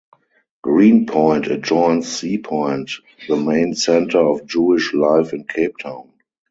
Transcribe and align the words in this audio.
Green 0.63 1.05
Point 1.05 1.45
adjoins 1.45 2.07
Sea 2.07 2.39
Point 2.39 2.89
the 3.27 3.35
main 3.35 3.75
centre 3.75 4.17
of 4.17 4.47
Jewish 4.47 4.95
life 4.95 5.31
in 5.31 5.43
Cape 5.43 5.77
Town. 5.77 6.11